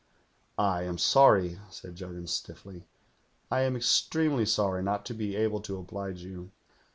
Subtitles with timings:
[0.57, 2.87] "'I am sorry,' said Juggins stiffly.
[3.51, 6.49] 'I am ex tremely sorry not to be able to oblige you.